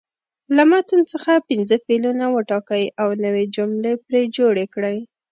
[0.55, 4.97] له متن څخه پنځه فعلونه وټاکئ او نوې جملې پرې جوړې کړئ.